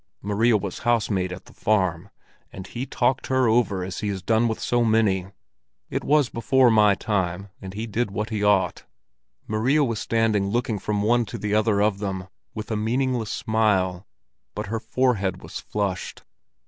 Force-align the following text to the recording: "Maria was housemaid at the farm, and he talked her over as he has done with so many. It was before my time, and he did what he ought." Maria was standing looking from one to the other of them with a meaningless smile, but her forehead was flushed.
"Maria 0.23 0.57
was 0.57 0.79
housemaid 0.79 1.31
at 1.31 1.45
the 1.45 1.53
farm, 1.53 2.09
and 2.51 2.65
he 2.65 2.87
talked 2.87 3.27
her 3.27 3.47
over 3.47 3.83
as 3.83 3.99
he 3.99 4.07
has 4.07 4.23
done 4.23 4.47
with 4.47 4.59
so 4.59 4.83
many. 4.83 5.27
It 5.91 6.03
was 6.03 6.27
before 6.27 6.71
my 6.71 6.95
time, 6.95 7.49
and 7.61 7.75
he 7.75 7.85
did 7.85 8.09
what 8.09 8.31
he 8.31 8.43
ought." 8.43 8.85
Maria 9.45 9.83
was 9.83 9.99
standing 9.99 10.47
looking 10.47 10.79
from 10.79 11.03
one 11.03 11.25
to 11.25 11.37
the 11.37 11.53
other 11.53 11.83
of 11.83 11.99
them 11.99 12.27
with 12.55 12.71
a 12.71 12.75
meaningless 12.75 13.29
smile, 13.29 14.07
but 14.55 14.65
her 14.73 14.79
forehead 14.79 15.43
was 15.43 15.59
flushed. 15.59 16.23